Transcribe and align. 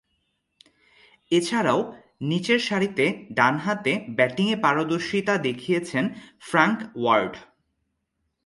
এছাড়াও, 1.31 1.79
নিচেরসারিতে 2.21 3.05
ডানহাতে 3.33 3.93
ব্যাটিংয়ে 4.17 4.55
পারদর্শীতা 4.55 5.33
দেখিয়েছেন 5.37 6.05
ফ্রাঙ্ক 6.39 6.77
ওয়ার্ড। 6.95 7.33